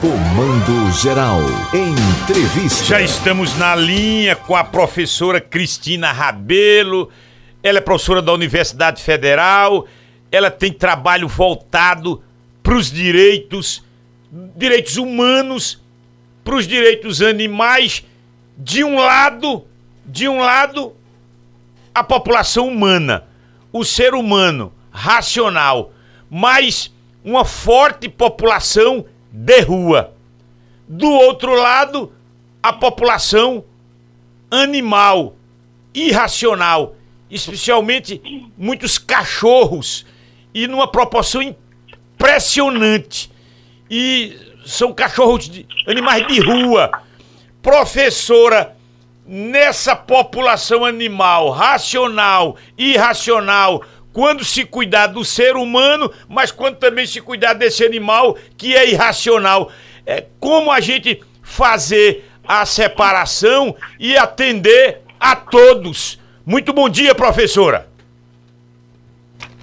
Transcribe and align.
Comando 0.00 0.92
Geral. 0.92 1.40
Entrevista. 1.74 2.84
Já 2.84 3.00
estamos 3.00 3.58
na 3.58 3.74
linha 3.74 4.36
com 4.36 4.54
a 4.54 4.62
professora 4.62 5.40
Cristina 5.40 6.12
Rabelo. 6.12 7.10
Ela 7.64 7.78
é 7.78 7.80
professora 7.80 8.22
da 8.22 8.32
Universidade 8.32 9.02
Federal. 9.02 9.88
Ela 10.30 10.52
tem 10.52 10.72
trabalho 10.72 11.26
voltado 11.26 12.22
para 12.62 12.76
os 12.76 12.92
direitos, 12.92 13.84
direitos 14.54 14.96
humanos, 14.96 15.82
para 16.44 16.54
os 16.54 16.68
direitos 16.68 17.20
animais. 17.20 18.04
De 18.56 18.84
um 18.84 19.00
lado, 19.00 19.64
de 20.06 20.28
um 20.28 20.38
lado, 20.38 20.94
a 21.92 22.04
população 22.04 22.68
humana, 22.68 23.24
o 23.72 23.84
ser 23.84 24.14
humano 24.14 24.72
racional, 24.92 25.92
mas 26.30 26.88
uma 27.24 27.44
forte 27.44 28.08
população 28.08 29.04
de 29.30 29.60
rua. 29.60 30.12
Do 30.86 31.10
outro 31.10 31.54
lado, 31.54 32.12
a 32.62 32.72
população 32.72 33.64
animal, 34.50 35.36
irracional, 35.94 36.96
especialmente 37.30 38.20
muitos 38.56 38.98
cachorros, 38.98 40.06
e 40.54 40.66
numa 40.66 40.88
proporção 40.88 41.42
impressionante. 41.42 43.30
E 43.90 44.36
são 44.64 44.92
cachorros 44.92 45.48
de 45.48 45.66
animais 45.86 46.26
de 46.26 46.40
rua. 46.40 46.90
Professora, 47.62 48.76
nessa 49.26 49.94
população 49.94 50.84
animal, 50.84 51.50
racional, 51.50 52.56
irracional, 52.76 53.84
quando 54.12 54.44
se 54.44 54.64
cuidar 54.64 55.08
do 55.08 55.24
ser 55.24 55.56
humano, 55.56 56.10
mas 56.28 56.50
quando 56.50 56.76
também 56.76 57.06
se 57.06 57.20
cuidar 57.20 57.54
desse 57.54 57.84
animal 57.84 58.36
que 58.56 58.76
é 58.76 58.90
irracional. 58.90 59.70
É 60.06 60.24
como 60.40 60.70
a 60.70 60.80
gente 60.80 61.22
fazer 61.42 62.28
a 62.46 62.64
separação 62.64 63.76
e 63.98 64.16
atender 64.16 65.02
a 65.20 65.36
todos. 65.36 66.18
Muito 66.44 66.72
bom 66.72 66.88
dia, 66.88 67.14
professora. 67.14 67.88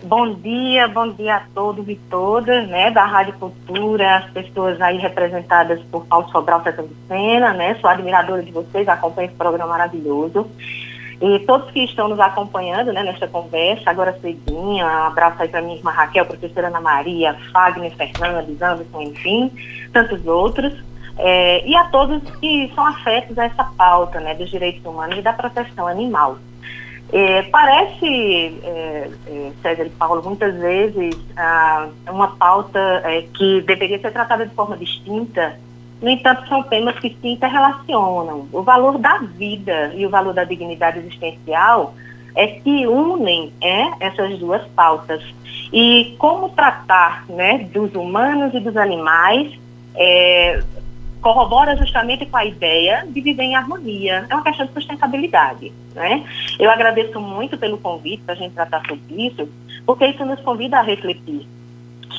Bom 0.04 0.36
dia, 0.36 0.88
bom 0.88 1.12
dia 1.14 1.38
a 1.38 1.44
todos 1.56 1.90
e 1.90 1.96
todas, 2.12 2.68
né, 2.68 2.92
da 2.92 3.04
Rádio 3.06 3.34
Cultura, 3.40 4.18
as 4.18 4.30
pessoas 4.30 4.80
aí 4.80 5.00
representadas 5.00 5.82
por 5.92 6.06
Paulo 6.06 6.30
Sobral 6.30 6.64
Santa 6.64 6.84
Lucena, 6.84 7.54
né, 7.54 7.76
sou 7.82 7.90
admiradora 7.90 8.44
de 8.44 8.52
vocês, 8.52 8.88
acompanho 8.88 9.30
esse 9.30 9.36
programa 9.36 9.72
maravilhoso. 9.72 10.48
E 11.22 11.40
todos 11.40 11.72
que 11.72 11.84
estão 11.84 12.10
nos 12.10 12.20
acompanhando 12.20 12.92
né, 12.92 13.04
nesta 13.04 13.28
conversa, 13.28 13.90
agora 13.90 14.18
cedinho, 14.22 14.86
um 14.86 14.88
abraço 14.88 15.42
aí 15.42 15.48
para 15.48 15.62
minha 15.62 15.78
irmã 15.78 15.92
Raquel, 15.92 16.26
professora 16.26 16.68
Ana 16.68 16.82
Maria, 16.82 17.36
Fagner 17.54 17.96
Fernandes, 17.96 18.62
Anderson, 18.62 19.02
enfim, 19.02 19.52
tantos 19.94 20.26
outros. 20.26 20.74
É, 21.18 21.66
e 21.66 21.74
a 21.76 21.86
todos 21.86 22.22
que 22.40 22.70
são 22.76 22.86
afetos 22.86 23.38
a 23.38 23.46
essa 23.46 23.64
pauta 23.78 24.20
né, 24.20 24.36
dos 24.36 24.50
direitos 24.50 24.84
humanos 24.86 25.18
e 25.18 25.22
da 25.22 25.32
proteção 25.32 25.88
animal. 25.88 26.38
É, 27.14 27.44
parece, 27.44 28.60
é, 28.64 29.10
é, 29.28 29.52
César 29.62 29.86
e 29.86 29.90
Paulo, 29.92 30.22
muitas 30.24 30.54
vezes 30.56 31.16
ah, 31.38 31.88
uma 32.10 32.36
pauta 32.36 32.80
é, 33.06 33.22
que 33.34 33.62
deveria 33.62 34.00
ser 34.00 34.12
tratada 34.12 34.46
de 34.46 34.54
forma 34.54 34.76
distinta 34.76 35.58
no 36.02 36.10
entanto, 36.10 36.48
são 36.48 36.64
temas 36.64 36.98
que 37.00 37.16
se 37.22 37.28
interrelacionam. 37.28 38.48
O 38.52 38.62
valor 38.62 38.98
da 38.98 39.20
vida 39.20 39.94
e 39.96 40.06
o 40.06 40.10
valor 40.10 40.34
da 40.34 40.44
dignidade 40.44 41.00
existencial 41.00 41.96
é 42.36 42.48
que 42.48 42.86
unem 42.86 43.54
é, 43.62 44.08
essas 44.08 44.38
duas 44.38 44.62
pautas. 44.76 45.24
E 45.72 46.16
como 46.20 46.50
tratar 46.50 47.26
né, 47.30 47.70
dos 47.74 47.94
humanos 47.96 48.54
e 48.54 48.60
dos 48.60 48.76
animais 48.76 49.58
é, 49.96 50.62
corrobora 51.22 51.76
justamente 51.76 52.26
com 52.26 52.38
a 52.38 52.46
ideia 52.46 53.04
de 53.10 53.20
viver 53.20 53.44
em 53.44 53.56
harmonia. 53.56 54.28
É 54.30 54.36
uma 54.36 54.44
questão 54.44 54.68
de 54.68 54.74
sustentabilidade. 54.74 55.72
Né? 55.96 56.24
Eu 56.60 56.70
agradeço 56.70 57.20
muito 57.20 57.58
pelo 57.58 57.80
convite 57.80 58.22
para 58.24 58.36
a 58.36 58.38
gente 58.38 58.54
tratar 58.54 58.84
sobre 58.88 59.28
isso, 59.28 59.50
porque 59.86 60.06
isso 60.06 60.24
nos 60.24 60.40
convida 60.42 60.78
a 60.78 60.84
refletir 60.84 61.48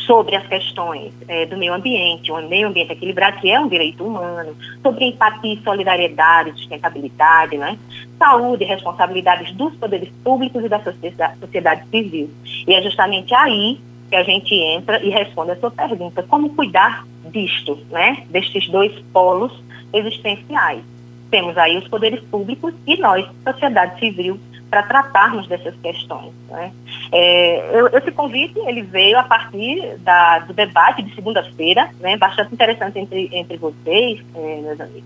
sobre 0.07 0.37
as 0.37 0.47
questões 0.47 1.13
é, 1.27 1.45
do 1.47 1.57
meio 1.57 1.75
ambiente, 1.75 2.31
um 2.31 2.49
meio 2.49 2.69
ambiente 2.69 2.93
equilibrado, 2.93 3.39
que 3.39 3.51
é 3.51 3.59
um 3.59 3.69
direito 3.69 4.05
humano, 4.05 4.57
sobre 4.83 5.07
empatia, 5.07 5.59
solidariedade, 5.63 6.53
sustentabilidade, 6.53 7.59
né? 7.59 7.77
saúde 8.19 8.65
responsabilidades 8.65 9.53
dos 9.53 9.75
poderes 9.75 10.09
públicos 10.25 10.65
e 10.65 10.69
da 10.69 10.81
sociedade 11.41 11.87
civil. 11.91 12.31
E 12.67 12.73
é 12.73 12.83
justamente 12.83 13.35
aí 13.35 13.81
que 14.09 14.17
a 14.17 14.23
gente 14.23 14.55
entra 14.55 15.03
e 15.03 15.11
responde 15.11 15.51
a 15.51 15.57
sua 15.57 15.71
pergunta, 15.71 16.23
como 16.23 16.55
cuidar 16.55 17.05
disto, 17.31 17.77
né? 17.91 18.25
destes 18.31 18.69
dois 18.69 18.93
polos 19.13 19.53
existenciais. 19.93 20.83
Temos 21.31 21.59
aí 21.59 21.77
os 21.77 21.89
poderes 21.89 22.21
públicos 22.25 22.73
e 22.87 22.97
nós, 22.97 23.27
sociedade 23.45 23.99
civil, 23.99 24.39
para 24.71 24.83
tratarmos 24.83 25.47
dessas 25.47 25.75
questões. 25.77 26.33
Né? 26.49 26.73
É, 27.13 27.79
eu, 27.79 27.87
esse 27.99 28.11
convite 28.11 28.59
ele 28.61 28.83
veio 28.83 29.19
a 29.19 29.23
partir 29.23 29.97
da, 29.99 30.41
do 30.41 30.53
debate 30.53 31.03
de 31.03 31.15
segunda-feira, 31.15 31.91
né, 32.01 32.17
bastante 32.17 32.53
interessante 32.53 32.99
entre, 32.99 33.29
entre 33.33 33.57
vocês, 33.57 34.21
é, 34.35 34.61
meus 34.61 34.81
amigos, 34.81 35.05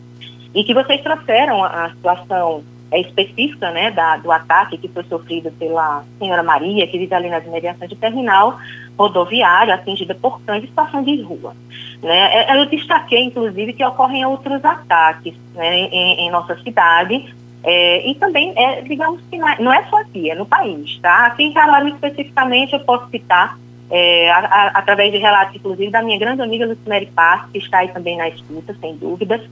e 0.54 0.65
que 0.65 0.75
vocês 0.75 1.00
trouxeram 1.03 1.62
a, 1.62 1.87
a 1.87 1.91
situação 1.91 2.65
é, 2.91 3.00
específica 3.00 3.71
né, 3.71 3.91
da, 3.91 4.16
do 4.16 4.32
ataque 4.32 4.76
que 4.76 4.88
foi 4.88 5.04
sofrido 5.04 5.50
pela 5.53 6.04
senhora 6.19 6.42
Maria, 6.42 6.87
que 6.87 6.98
vive 6.98 7.15
ali 7.15 7.28
nas 7.28 7.44
imediações 7.44 7.88
de 7.88 7.97
terminal 7.97 8.59
rodoviário, 8.98 9.72
atingida 9.72 10.15
por 10.15 10.41
cães 10.42 10.65
em 10.65 10.66
situação 10.66 11.03
de 11.03 11.22
rua. 11.22 11.54
Né? 12.03 12.47
É, 12.47 12.60
eu 12.60 12.66
destaquei, 12.66 13.22
inclusive, 13.22 13.72
que 13.72 13.84
ocorrem 13.84 14.25
outros 14.27 14.65
ataques 14.65 15.34
né, 15.54 15.82
em, 15.84 16.27
em 16.27 16.31
nossa 16.31 16.59
cidade, 16.62 17.34
é, 17.62 18.09
e 18.09 18.15
também, 18.15 18.53
é, 18.56 18.81
digamos 18.82 19.21
que 19.31 19.37
não 19.37 19.72
é, 19.72 19.78
é 19.78 19.84
só 19.91 19.98
aqui, 19.98 20.31
é 20.31 20.34
no 20.34 20.47
país, 20.47 20.98
tá? 20.98 21.26
Aqui 21.26 21.44
em 21.44 21.53
Caruaru 21.53 21.88
especificamente 21.88 22.72
eu 22.72 22.81
posso 22.81 23.09
citar, 23.10 23.59
é, 23.91 24.31
a, 24.31 24.38
a, 24.38 24.66
através 24.78 25.12
de 25.12 25.19
relatos, 25.19 25.56
inclusive, 25.56 25.91
da 25.91 26.03
minha 26.03 26.19
grande 26.19 26.41
amiga 26.43 26.66
Lucimere 26.66 27.06
Paz, 27.06 27.43
que 27.53 27.59
está 27.59 27.78
aí 27.78 27.88
também 27.88 28.16
na 28.16 28.28
escuta, 28.28 28.75
sem 28.81 28.97
dúvidas, 28.97 29.43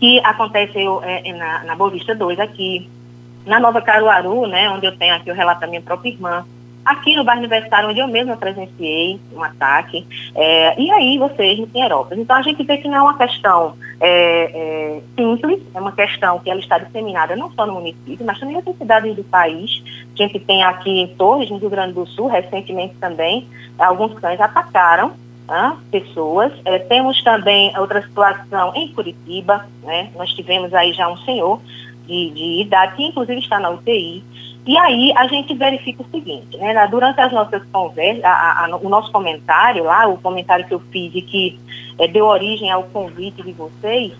que 0.00 0.18
aconteceu 0.20 1.00
é, 1.04 1.32
na, 1.32 1.64
na 1.64 1.76
Boa 1.76 1.90
Vista 1.90 2.14
2 2.14 2.40
aqui, 2.40 2.88
na 3.46 3.60
Nova 3.60 3.80
Caruaru, 3.80 4.46
né, 4.46 4.68
onde 4.70 4.86
eu 4.86 4.96
tenho 4.96 5.14
aqui 5.14 5.30
o 5.30 5.34
relato 5.34 5.60
da 5.60 5.66
minha 5.66 5.82
própria 5.82 6.10
irmã, 6.10 6.44
aqui 6.84 7.14
no 7.14 7.24
bairro 7.24 7.40
universitário, 7.40 7.88
onde 7.88 8.00
eu 8.00 8.08
mesma 8.08 8.36
presenciei 8.36 9.20
um 9.32 9.42
ataque, 9.42 10.06
é, 10.34 10.80
e 10.80 10.90
aí 10.90 11.18
vocês 11.18 11.58
no 11.58 11.66
Pinheirópolis. 11.66 12.22
Então 12.22 12.36
a 12.36 12.42
gente 12.42 12.62
vê 12.64 12.78
que 12.78 12.88
não 12.88 12.96
é 12.96 13.02
uma 13.02 13.16
questão 13.16 13.76
é, 14.00 14.98
é, 14.98 15.00
simples, 15.16 15.62
é 15.74 15.80
uma 15.80 15.92
questão 15.92 16.38
que 16.40 16.50
ela 16.50 16.60
está 16.60 16.78
disseminada 16.78 17.36
não 17.36 17.50
só 17.52 17.66
no 17.66 17.74
município, 17.74 18.24
mas 18.24 18.38
também 18.38 18.56
outras 18.56 18.76
cidades 18.76 19.16
do 19.16 19.24
país. 19.24 19.82
A 20.12 20.22
gente 20.22 20.38
tem 20.40 20.62
aqui 20.62 20.90
em 20.90 21.14
Torres, 21.14 21.50
no 21.50 21.58
Rio 21.58 21.70
Grande 21.70 21.94
do 21.94 22.06
Sul, 22.06 22.26
recentemente 22.26 22.94
também, 22.96 23.48
alguns 23.78 24.14
cães 24.18 24.40
atacaram 24.40 25.12
pessoas. 25.90 26.52
É, 26.64 26.78
temos 26.78 27.22
também 27.22 27.76
outra 27.78 28.02
situação 28.02 28.72
em 28.74 28.92
Curitiba, 28.92 29.66
né? 29.82 30.10
nós 30.16 30.32
tivemos 30.32 30.72
aí 30.72 30.92
já 30.92 31.08
um 31.08 31.16
senhor 31.18 31.60
de, 32.06 32.30
de 32.30 32.62
idade, 32.62 32.96
que 32.96 33.04
inclusive 33.04 33.40
está 33.40 33.60
na 33.60 33.70
UTI, 33.70 34.24
e 34.66 34.78
aí 34.78 35.12
a 35.14 35.26
gente 35.26 35.54
verifica 35.54 36.02
o 36.02 36.10
seguinte, 36.10 36.56
né, 36.56 36.86
durante 36.90 37.20
as 37.20 37.30
nossas 37.32 37.62
conversas, 37.70 38.24
a, 38.24 38.64
a, 38.64 38.76
o 38.76 38.88
nosso 38.88 39.12
comentário 39.12 39.84
lá, 39.84 40.06
o 40.06 40.16
comentário 40.16 40.66
que 40.66 40.72
eu 40.72 40.80
fiz 40.90 41.14
e 41.14 41.20
que 41.20 41.60
é, 41.98 42.08
deu 42.08 42.24
origem 42.24 42.70
ao 42.70 42.84
convite 42.84 43.42
de 43.42 43.52
vocês, 43.52 44.12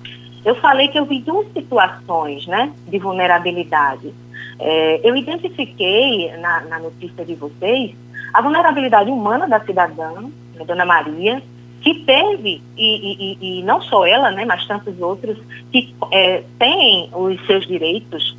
eu 0.44 0.54
falei 0.56 0.88
que 0.88 0.98
eu 0.98 1.06
vi 1.06 1.20
duas 1.20 1.50
situações 1.52 2.46
né, 2.46 2.70
de 2.86 2.98
vulnerabilidade. 2.98 4.12
É, 4.58 5.00
eu 5.02 5.16
identifiquei 5.16 6.30
na, 6.36 6.60
na, 6.62 6.78
notícia 6.78 7.24
de 7.24 7.34
vocês 7.34 7.94
a 8.32 8.42
vulnerabilidade 8.42 9.10
humana 9.10 9.48
da 9.48 9.60
cidadã, 9.60 10.12
a 10.60 10.64
dona 10.64 10.84
Maria, 10.84 11.42
que 11.80 12.00
teve, 12.00 12.62
e, 12.76 13.38
e, 13.40 13.60
e, 13.60 13.62
não 13.62 13.80
só 13.80 14.06
ela, 14.06 14.30
né, 14.30 14.44
mas 14.44 14.66
tantos 14.66 15.00
outros, 15.00 15.38
que 15.72 15.94
é, 16.12 16.42
têm 16.58 17.08
os 17.14 17.44
seus 17.46 17.66
direitos 17.66 18.36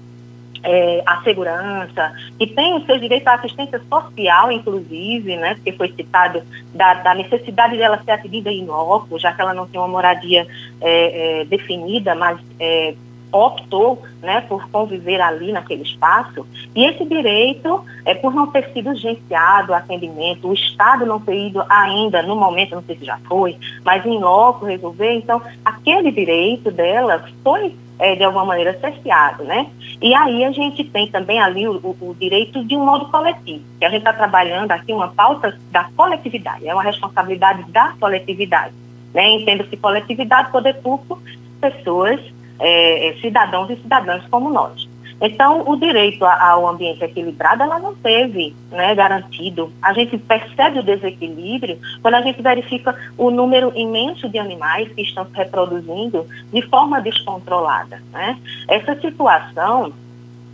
é, 0.65 1.03
a 1.05 1.21
segurança, 1.21 2.11
que 2.37 2.47
tem 2.47 2.75
os 2.75 2.85
seus 2.85 2.99
direitos 2.99 3.27
à 3.27 3.35
assistência 3.35 3.79
social, 3.87 4.51
inclusive, 4.51 5.37
né, 5.37 5.55
porque 5.55 5.71
foi 5.73 5.91
citado 5.93 6.41
da, 6.73 6.95
da 6.95 7.13
necessidade 7.13 7.77
dela 7.77 8.01
ser 8.03 8.11
atendida 8.11 8.51
em 8.51 8.65
loco, 8.65 9.19
já 9.19 9.31
que 9.31 9.41
ela 9.41 9.53
não 9.53 9.67
tem 9.67 9.79
uma 9.79 9.87
moradia 9.87 10.47
é, 10.81 11.41
é, 11.41 11.45
definida, 11.45 12.15
mas 12.15 12.39
é, 12.59 12.95
optou 13.31 14.01
né, 14.21 14.41
por 14.41 14.67
conviver 14.69 15.21
ali 15.21 15.51
naquele 15.51 15.83
espaço, 15.83 16.45
e 16.73 16.85
esse 16.85 17.05
direito, 17.05 17.85
é, 18.03 18.15
por 18.15 18.33
não 18.33 18.47
ter 18.47 18.71
sido 18.73 18.89
urgenciado 18.89 19.71
o 19.71 19.75
atendimento, 19.75 20.47
o 20.47 20.53
Estado 20.53 21.05
não 21.05 21.19
ter 21.19 21.47
ido 21.47 21.63
ainda, 21.69 22.23
no 22.23 22.35
momento, 22.35 22.75
não 22.75 22.83
sei 22.83 22.97
se 22.97 23.05
já 23.05 23.17
foi, 23.27 23.57
mas 23.83 24.05
em 24.05 24.17
loco 24.17 24.65
resolver, 24.65 25.13
então 25.13 25.41
aquele 25.63 26.11
direito 26.11 26.71
dela 26.71 27.25
foi 27.43 27.75
é, 27.99 28.15
de 28.15 28.23
alguma 28.23 28.45
maneira 28.45 28.77
cerceado, 28.79 29.43
né? 29.43 29.67
E 30.01 30.13
aí 30.13 30.43
a 30.43 30.51
gente 30.51 30.83
tem 30.83 31.09
também 31.09 31.39
ali 31.39 31.67
o, 31.67 31.75
o, 31.75 32.15
direito 32.19 32.63
de 32.63 32.75
um 32.75 32.85
modo 32.85 33.05
coletivo, 33.07 33.63
que 33.79 33.85
a 33.85 33.89
gente 33.89 33.99
está 33.99 34.13
trabalhando 34.13 34.71
aqui 34.71 34.91
uma 34.91 35.09
pauta 35.09 35.57
da 35.71 35.85
coletividade, 35.95 36.67
é 36.67 36.73
uma 36.73 36.83
responsabilidade 36.83 37.63
da 37.71 37.93
coletividade. 37.99 38.73
Né? 39.13 39.29
Entenda-se 39.29 39.77
coletividade, 39.77 40.51
poder 40.51 40.75
público, 40.75 41.21
pessoas, 41.61 42.19
é, 42.59 43.09
é 43.09 43.13
cidadãos 43.21 43.69
e 43.69 43.77
cidadãs 43.77 44.23
como 44.29 44.49
nós. 44.49 44.84
Então, 45.21 45.63
o 45.67 45.75
direito 45.75 46.25
ao 46.25 46.67
ambiente 46.67 47.03
equilibrado, 47.03 47.63
ela 47.63 47.79
não 47.79 47.95
teve 47.95 48.55
né, 48.71 48.93
garantido. 48.93 49.71
A 49.81 49.93
gente 49.93 50.17
percebe 50.17 50.79
o 50.79 50.83
desequilíbrio 50.83 51.79
quando 52.01 52.15
a 52.15 52.21
gente 52.21 52.41
verifica 52.41 52.95
o 53.17 53.31
número 53.31 53.71
imenso 53.75 54.27
de 54.29 54.37
animais 54.37 54.91
que 54.93 55.01
estão 55.01 55.25
se 55.25 55.35
reproduzindo 55.35 56.27
de 56.51 56.61
forma 56.63 57.01
descontrolada. 57.01 58.01
Né? 58.11 58.37
Essa 58.67 58.99
situação, 58.99 59.93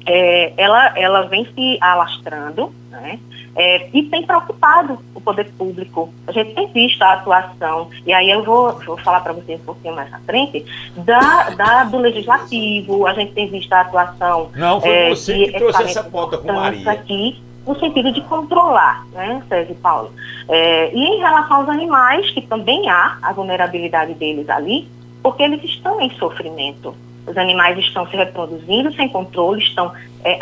é, 0.06 0.54
ela, 0.58 0.98
ela 0.98 1.22
vem 1.24 1.46
se 1.54 1.78
alastrando, 1.82 2.74
né? 2.90 3.20
É, 3.56 3.90
e 3.94 4.04
tem 4.04 4.26
preocupado 4.26 5.00
o 5.14 5.20
poder 5.20 5.52
público. 5.58 6.14
A 6.26 6.32
gente 6.32 6.54
tem 6.54 6.68
visto 6.68 7.02
a 7.02 7.14
atuação, 7.14 7.90
e 8.06 8.14
aí 8.14 8.30
eu 8.30 8.44
vou, 8.44 8.72
vou 8.80 8.98
falar 8.98 9.20
para 9.20 9.34
vocês 9.34 9.60
um 9.60 9.66
pouquinho 9.66 9.96
mais 9.96 10.12
à 10.14 10.20
frente, 10.20 10.66
da, 10.96 11.50
da, 11.50 11.84
do 11.84 11.98
legislativo, 11.98 13.06
a 13.06 13.14
gente 13.14 13.34
tem 13.34 13.50
visto 13.50 13.72
a 13.74 13.82
atuação. 13.82 14.50
Não, 14.56 14.80
foi 14.80 14.90
é, 14.90 15.10
você 15.10 15.46
que 15.46 15.52
trouxe 15.58 15.84
essa 15.84 16.04
pauta 16.04 16.38
com 16.38 16.52
Maria. 16.52 16.90
Aqui, 16.92 17.42
no 17.68 17.78
sentido 17.78 18.12
de 18.12 18.22
controlar, 18.22 19.06
né, 19.12 19.44
Sérgio 19.50 19.76
Paulo. 19.76 20.12
É, 20.48 20.94
e 20.94 21.00
em 21.00 21.20
relação 21.20 21.58
aos 21.58 21.70
animais, 21.70 22.30
que 22.32 22.42
também 22.42 22.90
há 22.90 23.18
a 23.22 23.34
vulnerabilidade 23.34 24.14
deles 24.14 24.50
ali, 24.50 24.88
porque 25.22 25.44
eles 25.44 25.62
estão 25.64 26.00
em 26.00 26.10
sofrimento. 26.12 26.96
Os 27.28 27.38
animais 27.38 27.78
estão 27.78 28.08
se 28.10 28.16
reproduzindo 28.16 28.94
sem 28.94 29.08
controle, 29.10 29.62
estão 29.62 29.92
é, 30.24 30.38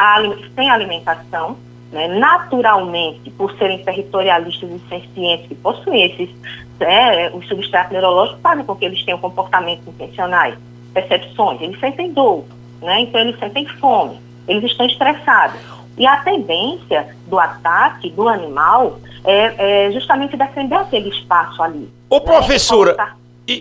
sem 0.56 0.70
alimentação, 0.70 1.58
né, 1.92 2.08
naturalmente, 2.08 3.30
por 3.32 3.52
serem 3.58 3.84
territorialistas 3.84 4.70
e 4.70 4.80
sencientes, 4.90 5.48
que 5.48 5.56
possuem 5.56 6.04
esses, 6.06 6.30
é, 6.80 7.30
os 7.34 7.48
substratos 7.48 7.92
neurológicos, 7.92 8.42
fazem 8.42 8.64
com 8.64 8.76
que 8.76 8.86
eles 8.86 9.04
tenham 9.04 9.20
comportamentos 9.20 9.88
intencionais, 9.88 10.56
percepções, 10.94 11.62
eles 11.62 11.80
sentem 11.80 12.14
dor, 12.14 12.46
né, 12.82 13.02
então 13.02 13.20
eles 13.22 13.38
sentem 13.40 13.66
fome, 13.66 14.20
eles 14.48 14.64
estão 14.72 14.86
estressados. 14.86 15.60
E 15.98 16.08
a 16.08 16.18
tendência 16.18 17.14
do 17.28 17.38
ataque 17.38 18.10
do 18.12 18.30
animal 18.30 19.00
é, 19.26 19.88
é 19.88 19.92
justamente 19.92 20.38
defender 20.38 20.76
aquele 20.76 21.10
espaço 21.10 21.62
ali. 21.62 21.90
Ô, 22.10 22.20
né, 22.20 22.22
professora, 22.22 23.14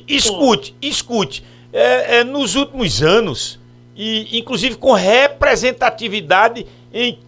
escute, 0.06 0.68
Sim. 0.68 0.76
escute. 0.88 1.44
É, 1.72 2.18
é, 2.18 2.24
nos 2.24 2.54
últimos 2.54 3.02
anos, 3.02 3.58
e 3.94 4.38
inclusive 4.38 4.76
com 4.76 4.92
representatividade 4.92 6.66
em 6.92 7.18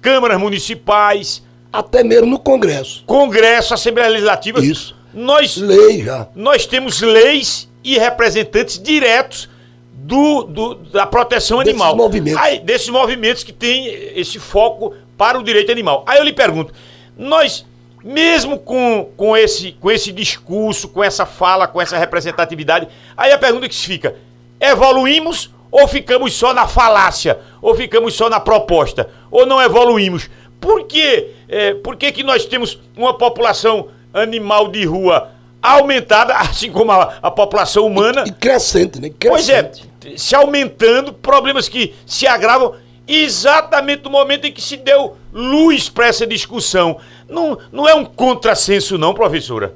câmaras 0.00 0.40
municipais. 0.40 1.42
Até 1.72 2.02
mesmo 2.02 2.26
no 2.26 2.38
Congresso. 2.38 3.04
Congresso, 3.06 3.74
Assembleia 3.74 4.08
Legislativa. 4.08 4.64
Isso. 4.64 4.96
Nós, 5.12 5.56
Lei 5.56 6.04
já. 6.04 6.28
Nós 6.34 6.66
temos 6.66 7.00
leis 7.00 7.68
e 7.84 7.98
representantes 7.98 8.78
diretos 8.82 9.48
do, 9.92 10.42
do 10.42 10.74
da 10.74 11.06
proteção 11.06 11.58
desses 11.58 11.72
animal. 11.72 11.96
Movimentos. 11.96 12.40
Aí, 12.40 12.58
desses 12.58 12.88
movimentos 12.88 13.44
que 13.44 13.52
têm 13.52 13.86
esse 14.16 14.38
foco 14.38 14.94
para 15.16 15.38
o 15.38 15.42
direito 15.42 15.70
animal. 15.70 16.02
Aí 16.06 16.18
eu 16.18 16.24
lhe 16.24 16.32
pergunto, 16.32 16.72
nós, 17.16 17.64
mesmo 18.02 18.58
com, 18.58 19.10
com, 19.16 19.36
esse, 19.36 19.72
com 19.72 19.90
esse 19.90 20.12
discurso, 20.12 20.88
com 20.88 21.02
essa 21.02 21.24
fala, 21.24 21.68
com 21.68 21.80
essa 21.80 21.96
representatividade, 21.96 22.88
aí 23.16 23.32
a 23.32 23.38
pergunta 23.38 23.68
que 23.68 23.74
se 23.74 23.86
fica, 23.86 24.16
evoluímos 24.60 25.50
ou 25.72 25.88
ficamos 25.88 26.34
só 26.34 26.52
na 26.52 26.68
falácia? 26.68 27.38
Ou 27.62 27.74
ficamos 27.74 28.14
só 28.14 28.28
na 28.28 28.38
proposta? 28.38 29.08
Ou 29.30 29.46
não 29.46 29.60
evoluímos? 29.60 30.28
Por 30.60 30.86
quê? 30.86 31.30
É, 31.48 31.74
por 31.74 31.96
que, 31.96 32.12
que 32.12 32.22
nós 32.22 32.44
temos 32.44 32.78
uma 32.94 33.14
população 33.14 33.88
animal 34.12 34.68
de 34.68 34.84
rua 34.84 35.30
aumentada, 35.62 36.36
assim 36.38 36.70
como 36.70 36.92
a, 36.92 37.14
a 37.22 37.30
população 37.30 37.86
humana? 37.86 38.24
E, 38.26 38.28
e 38.28 38.32
crescente, 38.32 39.00
né? 39.00 39.10
Crescente. 39.18 39.88
Pois 40.00 40.14
é, 40.14 40.16
se 40.18 40.34
aumentando, 40.34 41.12
problemas 41.14 41.68
que 41.68 41.94
se 42.04 42.26
agravam 42.26 42.74
exatamente 43.08 44.04
no 44.04 44.10
momento 44.10 44.46
em 44.46 44.52
que 44.52 44.60
se 44.60 44.76
deu 44.76 45.16
luz 45.32 45.88
para 45.88 46.06
essa 46.06 46.26
discussão. 46.26 46.98
Não, 47.32 47.58
não 47.72 47.88
é 47.88 47.94
um 47.94 48.04
contrassenso, 48.04 48.98
não, 48.98 49.14
professora? 49.14 49.74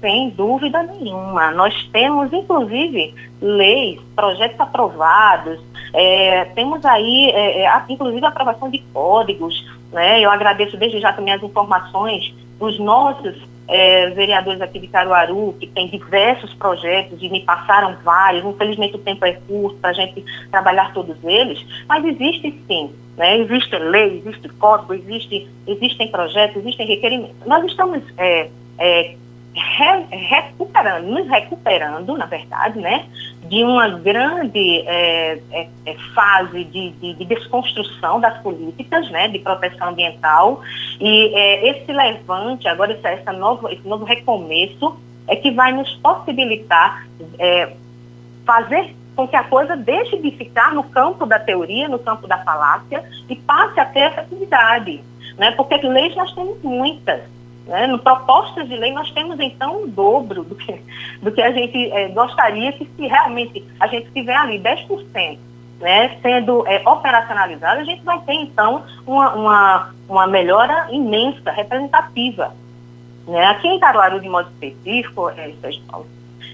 sem 0.00 0.30
dúvida 0.30 0.82
nenhuma. 0.82 1.50
Nós 1.50 1.74
temos, 1.92 2.32
inclusive, 2.32 3.14
leis, 3.40 4.00
projetos 4.14 4.60
aprovados, 4.60 5.58
é, 5.92 6.44
temos 6.54 6.84
aí, 6.84 7.30
é, 7.30 7.64
é 7.64 7.82
inclusive, 7.88 8.24
a 8.24 8.28
aprovação 8.28 8.70
de 8.70 8.78
códigos. 8.92 9.66
Né? 9.92 10.20
Eu 10.20 10.30
agradeço 10.30 10.76
desde 10.76 11.00
já 11.00 11.12
também 11.12 11.34
as 11.34 11.42
informações 11.42 12.32
dos 12.58 12.78
nossos 12.78 13.36
é, 13.66 14.10
vereadores 14.10 14.60
aqui 14.60 14.78
de 14.78 14.88
Caruaru, 14.88 15.54
que 15.58 15.66
tem 15.66 15.88
diversos 15.88 16.52
projetos 16.54 17.18
e 17.20 17.28
me 17.28 17.40
passaram 17.40 17.96
vários. 18.04 18.44
Infelizmente, 18.44 18.96
o 18.96 18.98
tempo 18.98 19.24
é 19.24 19.32
curto 19.32 19.78
para 19.78 19.90
a 19.90 19.94
gente 19.94 20.24
trabalhar 20.50 20.92
todos 20.92 21.16
eles, 21.24 21.64
mas 21.88 22.04
existe 22.04 22.54
sim. 22.66 22.90
Né? 23.20 23.40
Existe 23.40 23.76
lei, 23.76 24.22
existe 24.24 24.48
código, 24.48 24.94
existe, 24.94 25.46
existem 25.66 26.08
projetos, 26.08 26.56
existem 26.56 26.86
requerimentos. 26.86 27.36
Nós 27.44 27.62
estamos 27.66 28.02
é, 28.16 28.48
é, 28.78 29.14
re, 29.54 30.06
recuperando, 30.10 31.06
nos 31.06 31.28
recuperando, 31.28 32.16
na 32.16 32.24
verdade, 32.24 32.78
né, 32.78 33.04
de 33.44 33.62
uma 33.62 33.90
grande 33.90 34.78
é, 34.86 35.38
é, 35.52 35.68
é, 35.84 35.94
fase 36.14 36.64
de, 36.64 36.92
de, 36.92 37.12
de, 37.12 37.24
desconstrução 37.26 38.22
das 38.22 38.38
políticas 38.38 39.10
né, 39.10 39.28
de 39.28 39.38
proteção 39.40 39.90
ambiental. 39.90 40.62
E 40.98 41.34
é, 41.34 41.68
esse 41.72 41.92
levante, 41.92 42.66
agora 42.68 42.92
esse, 42.94 43.32
novo, 43.32 43.68
esse 43.68 43.86
novo 43.86 44.06
recomeço, 44.06 44.96
é 45.28 45.36
que 45.36 45.50
vai 45.50 45.74
nos 45.74 45.92
possibilitar 45.96 47.06
fazer 48.46 48.94
com 49.14 49.28
que 49.28 49.36
a 49.36 49.44
coisa 49.44 49.76
deixe 49.76 50.18
de 50.18 50.30
ficar 50.32 50.74
no 50.74 50.84
campo 50.84 51.26
da 51.26 51.38
teoria, 51.38 51.88
no 51.88 51.98
campo 51.98 52.26
da 52.26 52.38
falácia, 52.38 53.04
e 53.28 53.36
passe 53.36 53.78
a 53.78 53.84
ter 53.84 54.10
efetividade. 54.12 55.02
Né? 55.36 55.50
Porque 55.52 55.76
leis 55.76 56.14
nós 56.16 56.32
temos 56.32 56.62
muitas. 56.62 57.22
Né? 57.66 57.86
No 57.86 57.98
propostas 57.98 58.68
de 58.68 58.76
lei, 58.76 58.92
nós 58.92 59.10
temos 59.12 59.38
então 59.38 59.84
o 59.84 59.86
dobro 59.86 60.42
do 60.42 60.54
que, 60.54 60.82
do 61.22 61.30
que 61.30 61.40
a 61.40 61.52
gente 61.52 61.90
é, 61.92 62.08
gostaria 62.08 62.72
que 62.72 62.84
se 62.84 63.06
realmente 63.06 63.64
a 63.78 63.86
gente 63.86 64.10
tiver 64.10 64.36
ali 64.36 64.58
10%. 64.58 65.38
Né, 65.80 66.18
sendo 66.20 66.66
é, 66.66 66.86
operacionalizado, 66.86 67.80
a 67.80 67.84
gente 67.84 68.02
vai 68.02 68.20
ter 68.26 68.34
então 68.34 68.84
uma, 69.06 69.32
uma, 69.32 69.94
uma 70.06 70.26
melhora 70.26 70.88
imensa, 70.90 71.50
representativa. 71.50 72.54
Né? 73.26 73.46
Aqui 73.46 73.66
em 73.66 73.80
Caruaru, 73.80 74.20
de 74.20 74.28
modo 74.28 74.50
específico, 74.50 75.30
é, 75.30 75.48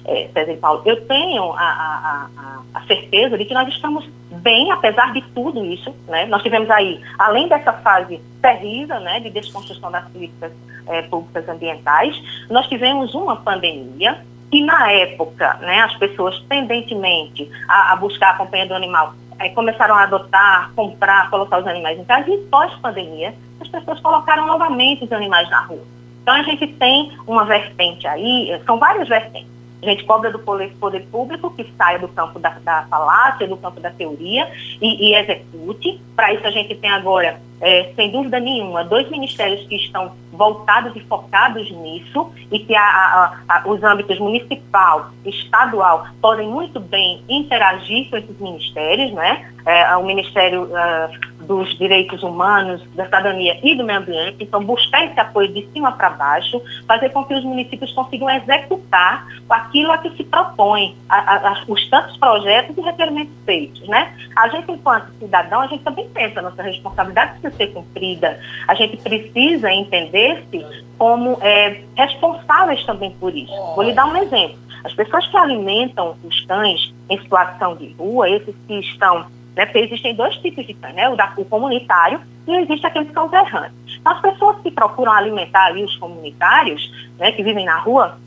é, 0.06 0.29
César 0.32 0.53
e 0.53 0.56
Paulo, 0.56 0.82
eu 0.87 1.05
tenho 1.06 1.53
a, 1.53 1.61
a, 1.61 2.29
a, 2.37 2.60
a, 2.75 2.82
certeza 2.86 3.36
de 3.36 3.44
que 3.44 3.53
nós 3.53 3.69
estamos 3.69 4.08
bem, 4.31 4.70
apesar 4.70 5.13
de 5.13 5.20
tudo 5.34 5.65
isso. 5.65 5.94
Né? 6.06 6.27
Nós 6.27 6.43
tivemos 6.43 6.70
aí, 6.70 7.03
além 7.19 7.48
dessa 7.48 7.72
fase 7.72 8.20
terrível 8.41 9.01
né, 9.01 9.19
de 9.20 9.31
desconstrução 9.31 9.91
das 9.91 10.08
políticas 10.08 10.53
é, 10.86 11.03
públicas 11.03 11.48
ambientais, 11.48 12.17
nós 12.48 12.69
tivemos 12.69 13.15
uma 13.15 13.36
pandemia 13.36 14.25
e 14.53 14.63
na 14.63 14.93
época, 14.93 15.55
né, 15.55 15.81
as 15.81 15.96
pessoas 15.96 16.41
tendentemente 16.48 17.51
a, 17.69 17.93
a 17.93 17.96
buscar 17.96 18.31
a 18.31 18.36
companhia 18.36 18.67
do 18.67 18.75
animal 18.75 19.13
é, 19.41 19.48
começaram 19.48 19.96
a 19.96 20.05
adotar, 20.05 20.70
comprar, 20.77 21.29
colocar 21.31 21.58
os 21.58 21.67
animais 21.67 21.98
em 21.98 22.05
casa 22.05 22.31
e 22.31 22.39
pós-pandemia 22.44 23.34
as 23.60 23.69
pessoas 23.69 23.98
colocaram 24.01 24.46
novamente 24.46 25.05
os 25.05 25.13
animais 25.13 25.51
na 25.51 25.63
rua. 25.63 25.82
Então 26.22 26.34
a 26.34 26.43
gente 26.43 26.67
tem 26.67 27.13
uma 27.27 27.44
vertente 27.44 28.06
aí, 28.06 28.60
são 28.65 28.79
várias 28.79 29.08
vertentes. 29.08 29.56
A 29.82 29.86
gente 29.86 30.04
cobra 30.04 30.30
do 30.30 30.38
poder, 30.38 30.72
público 31.10 31.50
que 31.50 31.70
saia 31.76 31.98
do 31.98 32.08
campo 32.08 32.38
da, 32.38 32.50
da 32.64 32.86
falácia, 32.88 33.46
do 33.46 33.56
campo 33.56 33.80
da 33.80 33.90
teoria 33.90 34.50
e, 34.80 35.10
e 35.10 35.14
execute. 35.14 36.00
Para 36.14 36.32
isso 36.32 36.46
a 36.46 36.50
gente 36.50 36.74
tem 36.74 36.90
agora 36.90 37.40
é, 37.60 37.92
sem 37.94 38.10
dúvida 38.10 38.38
nenhuma, 38.38 38.84
dois 38.84 39.08
ministérios 39.10 39.66
que 39.66 39.76
estão 39.76 40.12
voltados 40.32 40.94
e 40.94 41.00
focados 41.00 41.70
nisso 41.70 42.30
e 42.50 42.58
que 42.58 42.74
a, 42.74 42.82
a, 42.82 43.38
a, 43.48 43.68
os 43.68 43.82
âmbitos 43.82 44.18
municipal 44.18 45.10
estadual 45.24 46.06
podem 46.20 46.48
muito 46.48 46.78
bem 46.78 47.22
interagir 47.28 48.10
com 48.10 48.16
esses 48.16 48.38
ministérios, 48.38 49.12
né? 49.12 49.50
É, 49.64 49.96
o 49.96 50.04
Ministério 50.04 50.64
uh, 50.64 51.35
dos 51.46 51.76
Direitos 51.79 52.22
Humanos, 52.22 52.82
da 52.94 53.05
Cidadania 53.05 53.58
e 53.62 53.74
do 53.74 53.84
Meio 53.84 54.00
Ambiente, 54.00 54.36
então 54.41 54.62
buscar 54.62 55.05
esse 55.06 55.19
apoio 55.19 55.53
de 55.53 55.67
cima 55.72 55.93
para 55.93 56.10
baixo, 56.10 56.60
fazer 56.86 57.10
com 57.10 57.24
que 57.24 57.34
os 57.34 57.44
municípios 57.44 57.93
consigam 57.93 58.29
executar 58.31 59.26
aquilo 59.48 59.93
a 59.93 59.98
que 59.98 60.10
se 60.17 60.24
propõe, 60.24 60.96
a, 61.08 61.65
os 61.69 61.88
tantos 61.88 62.17
projetos 62.17 62.76
e 62.76 62.81
requerimentos 62.81 63.34
feitos, 63.44 63.86
né? 63.88 64.12
A 64.36 64.48
gente, 64.48 64.70
enquanto 64.70 65.10
cidadão, 65.19 65.62
a 65.62 65.67
gente 65.67 65.82
também 65.82 66.08
pensa 66.10 66.43
nossa 66.43 66.62
responsabilidade 66.62 67.41
precisa 67.41 67.56
ser 67.56 67.72
cumprida. 67.72 68.41
A 68.69 68.74
gente 68.74 68.96
precisa 68.98 69.72
entender-se 69.72 70.65
como 70.98 71.38
é, 71.41 71.82
responsáveis 71.94 72.84
também 72.84 73.10
por 73.12 73.34
isso. 73.34 73.53
Vou 73.74 73.82
lhe 73.82 73.93
dar 73.93 74.06
um 74.06 74.17
exemplo. 74.17 74.58
As 74.84 74.93
pessoas 74.93 75.26
que 75.26 75.36
alimentam 75.36 76.17
os 76.22 76.44
cães 76.46 76.94
em 77.08 77.20
situação 77.20 77.74
de 77.76 77.93
rua, 77.94 78.31
esses 78.31 78.55
que 78.67 78.79
estão, 78.79 79.26
né, 79.56 79.65
porque 79.67 79.79
existem 79.79 80.15
dois 80.15 80.36
tipos 80.36 80.67
de 80.67 80.75
cães, 80.75 80.94
né, 80.94 81.08
o, 81.08 81.17
da, 81.17 81.32
o 81.36 81.44
comunitário 81.44 82.20
e 82.46 82.55
existe 82.56 82.86
aqueles 82.86 83.10
cães 83.10 83.32
errantes. 83.32 83.98
Então, 83.98 84.13
as 84.13 84.20
pessoas 84.20 84.60
que 84.60 84.70
procuram 84.70 85.10
alimentar 85.13 85.67
ali 85.67 85.82
os 85.82 85.96
comunitários, 85.96 86.93
né, 87.19 87.32
que 87.32 87.43
vivem 87.43 87.65
na 87.65 87.79
rua, 87.79 88.19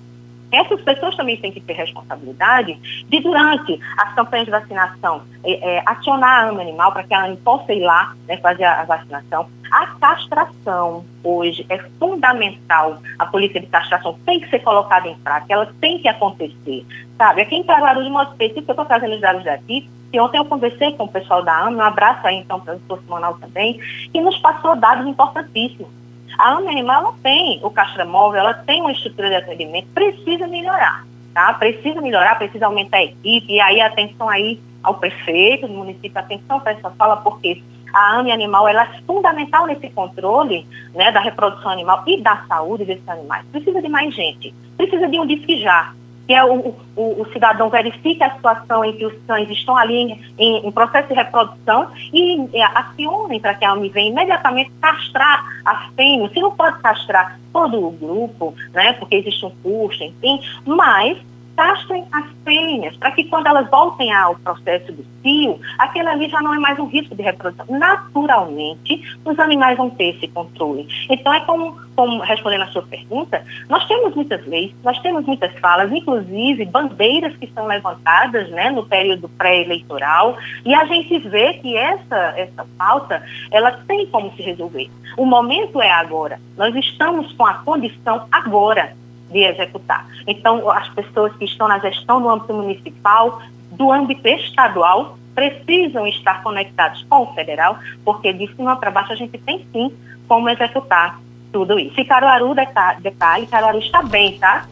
Essas 0.52 0.82
pessoas 0.82 1.16
também 1.16 1.38
têm 1.38 1.52
que 1.52 1.62
ter 1.62 1.74
responsabilidade 1.74 2.74
de, 3.08 3.20
durante 3.20 3.80
as 3.98 4.14
campanhas 4.16 4.46
de 4.46 4.52
vacinação, 4.52 5.22
é, 5.44 5.78
é, 5.78 5.84
acionar 5.86 6.46
a 6.46 6.50
AMA 6.50 6.62
Animal 6.62 6.92
para 6.92 7.04
que 7.04 7.14
a 7.14 7.26
AMA 7.26 7.38
possa 7.38 7.72
ir 7.72 7.82
lá 7.82 8.16
né, 8.28 8.38
fazer 8.38 8.64
a, 8.64 8.82
a 8.82 8.86
vacinação. 8.86 9.48
A 9.72 9.86
castração 10.00 11.06
hoje 11.24 11.64
é 11.70 11.78
fundamental. 12.00 12.98
A 13.20 13.28
polícia 13.28 13.62
de 13.62 13.68
castração 13.68 14.18
tem 14.26 14.40
que 14.40 14.50
ser 14.50 14.60
colocada 14.60 15.08
em 15.08 15.16
prática, 15.20 15.54
ela 15.54 15.72
tem 15.80 16.00
que 16.00 16.08
acontecer. 16.08 16.84
Sabe, 17.16 17.42
aqui 17.42 17.56
em 17.56 17.64
Caruaru, 17.64 18.04
de 18.04 18.10
modo 18.10 18.32
específico, 18.32 18.72
eu 18.72 18.74
estou 18.74 18.86
trazendo 18.86 19.14
os 19.14 19.22
dados 19.22 19.44
daqui, 19.44 19.88
e 20.12 20.20
ontem 20.20 20.38
eu 20.38 20.46
conversei 20.46 20.94
com 20.94 21.04
o 21.04 21.12
pessoal 21.12 21.44
da 21.44 21.66
AMA, 21.66 21.78
um 21.78 21.82
abraço 21.82 22.26
aí 22.26 22.38
então 22.38 22.60
para 22.60 22.76
o 22.76 22.80
doutor 22.80 23.04
Simonal 23.04 23.38
também, 23.38 23.80
que 24.12 24.22
nos 24.22 24.38
passou 24.40 24.76
dados 24.76 25.06
importantíssimos. 25.06 25.90
A 26.38 26.54
AMA 26.54 26.72
Animal 26.72 27.02
ela 27.02 27.14
tem 27.22 27.60
o 27.64 27.70
castramóvel, 27.70 28.40
ela 28.40 28.54
tem 28.54 28.82
uma 28.82 28.92
estrutura 28.92 29.30
de 29.30 29.36
atendimento, 29.36 29.88
precisa 29.94 30.48
melhorar, 30.48 31.06
tá? 31.34 31.54
Precisa 31.54 32.02
melhorar, 32.02 32.38
precisa 32.38 32.66
aumentar 32.66 32.98
a 32.98 33.04
equipe, 33.04 33.54
e 33.54 33.62
aí 33.62 33.82
atenção 33.82 34.30
aí 34.30 34.60
ao 34.82 34.96
prefeito 34.96 35.68
do 35.68 35.74
município, 35.74 36.18
atenção 36.18 36.60
para 36.60 36.72
essa 36.72 36.90
fala, 36.92 37.18
porque 37.18 37.62
a 37.94 38.20
AME 38.20 38.32
Animal 38.32 38.68
ela 38.68 38.84
é 38.84 39.02
fundamental 39.06 39.66
nesse 39.66 39.90
controle 39.90 40.66
né, 40.94 41.12
da 41.12 41.20
reprodução 41.20 41.72
animal 41.72 42.04
e 42.08 42.22
da 42.22 42.44
saúde 42.48 42.86
desses 42.86 43.08
animais. 43.08 43.46
Precisa 43.52 43.82
de 43.82 43.90
mais 43.90 44.14
gente, 44.14 44.54
precisa 44.78 45.08
de 45.08 45.20
um 45.20 45.26
disque 45.26 45.58
já, 45.58 45.94
que 46.30 46.34
é 46.36 46.46
o, 46.46 46.76
o, 46.96 47.22
o, 47.24 47.28
cidadão 47.34 47.72
verifique 47.72 48.24
a 48.24 48.32
situação 48.36 48.86
em 48.86 48.96
que 48.96 49.04
os 49.04 49.16
cães 49.26 49.50
estão 49.50 49.76
ali 49.76 49.96
em, 49.96 50.22
em, 50.38 50.68
em 50.68 50.72
processo 50.72 51.08
de 51.08 51.16
reprodução 51.16 51.88
e 52.14 52.48
é, 52.54 52.64
acionem 52.66 53.40
para 53.40 53.56
que 53.56 53.66
a 53.66 53.74
venha 53.74 54.12
imediatamente 54.12 54.72
castrar 54.80 55.44
as 55.66 55.92
fêmeas. 55.96 56.32
Se 56.32 56.40
não 56.40 56.52
pode 56.52 56.80
castrar 56.84 57.40
todo 57.52 57.84
o 57.84 57.90
grupo, 57.90 58.54
né, 58.72 58.94
porque 58.94 59.16
existe 59.16 59.44
um 59.44 59.50
custo, 59.64 60.04
enfim, 60.04 60.40
mas 60.68 61.18
castrem 61.60 62.08
as 62.14 62.26
fêmeas, 62.46 62.96
para 62.96 63.12
que 63.12 63.26
quando 63.26 63.48
elas 63.48 63.70
voltem 63.70 64.14
ao 64.14 64.34
processo 64.36 64.94
do 64.94 65.06
cio, 65.22 65.60
aquele 65.78 66.08
ali 66.08 66.30
já 66.30 66.42
não 66.42 66.54
é 66.54 66.58
mais 66.58 66.80
um 66.80 66.86
risco 66.86 67.14
de 67.14 67.22
reprodução. 67.22 67.66
Naturalmente, 67.68 69.18
os 69.26 69.38
animais 69.38 69.76
vão 69.76 69.90
ter 69.90 70.16
esse 70.16 70.30
controle. 70.30 70.88
Então, 71.10 71.34
é 71.34 71.42
como, 71.42 71.78
como 71.98 72.22
respondendo 72.22 72.62
a 72.62 72.68
sua 72.68 72.84
pergunta, 72.84 73.44
nós 73.68 73.86
temos 73.90 74.16
muitas 74.16 74.48
leis, 74.48 74.74
nós 74.86 74.98
temos 75.00 75.26
muitas 75.26 75.52
falas, 75.60 75.92
inclusive 75.92 76.64
bandeiras 76.64 77.36
que 77.36 77.52
são 77.54 77.68
levantadas 77.68 78.50
né, 78.52 78.70
no 78.70 78.86
período 78.86 79.28
pré-eleitoral, 79.28 80.38
e 80.64 80.74
a 80.74 80.86
gente 80.86 81.20
vê 81.28 81.56
que 81.56 81.76
essa, 81.76 82.36
essa 82.38 82.66
pauta, 82.78 83.22
ela 83.52 83.74
tem 83.86 84.06
como 84.06 84.34
se 84.38 84.42
resolver. 84.42 84.90
O 85.18 85.26
momento 85.26 85.82
é 85.82 85.92
agora. 85.92 86.40
Nós 86.56 86.74
estamos 86.74 87.34
com 87.34 87.46
a 87.46 87.56
condição 87.56 88.26
agora 88.32 88.98
de 89.32 89.40
executar. 89.40 90.08
Então, 90.28 90.70
as 90.70 90.90
pessoas 90.90 91.36
que 91.36 91.46
estão 91.46 91.68
na 91.68 91.80
gestão 91.80 92.22
do 92.22 92.30
âmbito 92.30 92.54
municipal, 92.54 93.42
do 93.72 93.92
âmbito 93.92 94.28
estadual, 94.28 95.18
precisam 95.34 96.06
estar 96.08 96.44
conectados 96.44 97.06
com 97.10 97.24
o 97.24 97.34
federal, 97.34 97.78
porque 98.04 98.34
de 98.34 98.48
cima 98.56 98.76
para 98.76 98.92
baixo 98.92 99.14
a 99.14 99.16
gente 99.16 99.38
tem 99.38 99.66
sim 99.72 99.96
como 100.28 100.50
executar 100.50 101.20
tudo 101.52 101.80
isso. 101.80 102.00
E 102.00 102.06
Caruaru, 102.06 102.54
detalhe, 102.54 103.48
Caruaru 103.48 103.80
está 103.80 104.04
bem, 104.04 104.38
tá? 104.38 104.66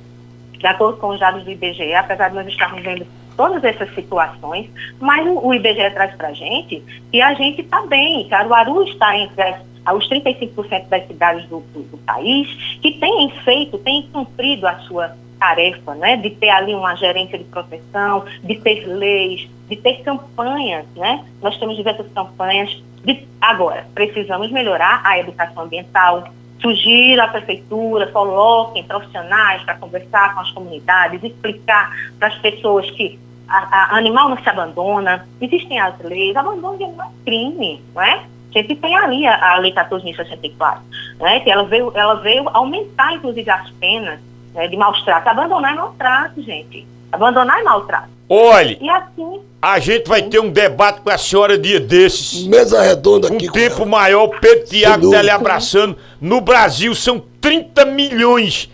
De 0.51 0.67
acordo 0.67 0.97
com 0.97 1.09
os 1.09 1.19
dados 1.19 1.43
do 1.43 1.51
IBGE, 1.51 1.93
apesar 1.93 2.29
de 2.29 2.35
nós 2.35 2.47
estarmos 2.47 2.83
vendo 2.83 3.05
todas 3.35 3.63
essas 3.63 3.93
situações, 3.93 4.69
mas 4.99 5.25
o 5.25 5.53
IBGE 5.53 5.91
traz 5.91 6.13
para 6.15 6.29
a 6.29 6.33
gente 6.33 6.83
que 7.11 7.21
a 7.21 7.33
gente 7.35 7.61
está 7.61 7.85
bem. 7.85 8.27
Caruaru 8.27 8.83
está 8.83 9.15
entre 9.17 9.41
as 9.41 9.61
aos 9.87 10.07
35% 10.09 10.89
das 10.89 11.07
cidades 11.07 11.47
do, 11.47 11.61
do, 11.73 11.81
do, 11.83 11.97
país 11.99 12.47
que 12.81 12.91
têm 12.91 13.31
feito, 13.45 13.77
têm 13.77 14.09
cumprido 14.11 14.67
a 14.67 14.79
sua 14.79 15.15
tarefa, 15.39 15.95
né, 15.95 16.17
de 16.17 16.31
ter 16.31 16.49
ali 16.49 16.75
uma 16.75 16.93
gerência 16.95 17.37
de 17.37 17.45
proteção, 17.45 18.25
de 18.43 18.55
ter 18.55 18.85
leis, 18.85 19.47
de 19.69 19.75
ter 19.77 20.01
campanhas, 20.03 20.85
né? 20.95 21.23
Nós 21.41 21.57
temos 21.57 21.77
diversas 21.77 22.07
campanhas. 22.11 22.83
De... 23.05 23.25
Agora, 23.39 23.87
precisamos 23.93 24.51
melhorar 24.51 25.01
a 25.05 25.19
educação 25.19 25.63
ambiental, 25.63 26.27
Sugiro 26.59 27.21
à 27.21 27.27
prefeitura, 27.27 28.07
coloquem 28.07 28.83
profissionais 28.83 29.61
para 29.63 29.75
conversar 29.75 30.33
com 30.33 30.41
as 30.41 30.51
comunidades, 30.51 31.23
explicar 31.23 31.95
para 32.17 32.29
as 32.29 32.35
pessoas 32.39 32.89
que 32.91 33.19
a, 33.47 33.93
a 33.93 33.97
animal 33.97 34.29
não 34.29 34.41
se 34.41 34.49
abandona, 34.49 35.27
existem 35.39 35.79
as 35.79 35.97
leis, 35.99 36.35
abandono 36.35 36.77
de 36.77 36.83
animal 36.83 37.07
é 37.07 37.23
crime, 37.23 37.81
não 37.93 38.01
é? 38.01 38.23
A 38.57 38.61
gente 38.61 38.75
tem 38.75 38.95
ali 38.95 39.25
a, 39.25 39.53
a 39.53 39.59
Lei 39.59 39.73
14.064, 39.73 40.79
né, 41.19 41.39
que 41.41 41.49
ela 41.49 41.63
veio, 41.63 41.91
ela 41.95 42.15
veio 42.15 42.49
aumentar, 42.49 43.13
inclusive, 43.13 43.49
as 43.49 43.69
penas 43.71 44.19
né, 44.53 44.67
de 44.67 44.75
maus 44.75 45.01
tratos. 45.03 45.27
Abandonar 45.27 45.73
é 45.73 45.75
maltrato, 45.75 46.41
gente. 46.41 46.87
Abandonar 47.11 47.59
é 47.59 47.63
maltrato. 47.63 48.09
Olhe, 48.29 48.77
e 48.81 48.89
assim, 48.89 49.39
a 49.61 49.79
gente 49.79 50.07
vai 50.07 50.21
ter 50.21 50.39
um 50.39 50.49
debate 50.49 50.99
com 50.99 51.09
a 51.09 51.17
senhora 51.17 51.57
dia 51.57 51.79
desses. 51.79 52.45
Mesa 52.45 52.81
redonda 52.81 53.29
aqui 53.29 53.47
Um 53.47 53.51
tempo 53.51 53.85
maior, 53.85 54.27
Pedro 54.41 54.65
Tiago 54.65 55.11
tá 55.11 55.21
lhe 55.21 55.29
abraçando. 55.29 55.97
No 56.19 56.41
Brasil 56.41 56.93
são 56.93 57.23
30 57.39 57.85
milhões 57.85 58.69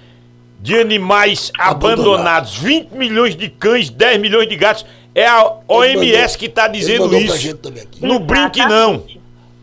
de 0.60 0.76
animais 0.80 1.52
abandonados. 1.60 2.58
20 2.58 2.94
milhões 2.94 3.36
de 3.36 3.48
cães, 3.50 3.90
10 3.90 4.20
milhões 4.20 4.50
de 4.50 4.56
gatos. 4.56 4.86
É 5.14 5.28
a 5.28 5.58
OMS 5.68 6.36
que 6.36 6.48
está 6.48 6.68
dizendo 6.68 7.16
isso. 7.16 7.60
Não 8.02 8.20
brinque 8.20 8.66
não. 8.66 9.04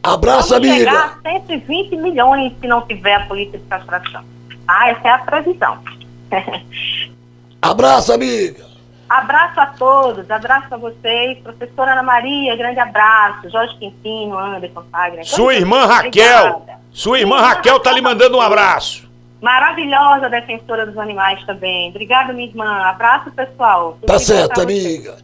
Abraço, 0.02 0.50
Vamos 0.54 0.68
amiga. 0.68 0.90
chegar 0.90 1.18
a 1.24 1.30
120 1.30 1.96
milhões 1.96 2.52
se 2.60 2.66
não 2.66 2.80
tiver 2.86 3.14
a 3.14 3.26
política 3.26 3.58
de 3.58 3.64
castração. 3.64 4.24
Ah, 4.66 4.88
essa 4.90 5.08
é 5.08 5.10
a 5.10 5.18
previsão. 5.18 5.78
Abraço, 7.62 8.12
amiga. 8.12 8.64
abraço 9.08 9.60
a 9.60 9.66
todos, 9.66 10.30
abraço 10.30 10.72
a 10.74 10.76
vocês. 10.78 11.38
Professora 11.40 11.92
Ana 11.92 12.02
Maria, 12.02 12.56
grande 12.56 12.80
abraço. 12.80 13.50
Jorge 13.50 13.76
Quintino, 13.76 14.38
Anderson 14.38 14.82
Fagner. 14.90 15.26
Sua 15.26 15.54
irmã 15.54 15.84
Raquel. 15.84 16.50
Obrigada. 16.56 16.80
Sua 16.92 17.18
irmã 17.20 17.40
Raquel 17.40 17.78
tá 17.80 17.92
lhe 17.92 18.00
mandando 18.00 18.38
um 18.38 18.40
abraço. 18.40 19.08
Maravilhosa 19.42 20.28
defensora 20.28 20.86
dos 20.86 20.96
animais 20.98 21.42
também. 21.44 21.88
Obrigada, 21.90 22.32
minha 22.32 22.48
irmã. 22.48 22.82
Abraço, 22.84 23.30
pessoal. 23.30 23.98
Tá 24.06 24.18
certo, 24.18 24.60
amiga. 24.60 25.16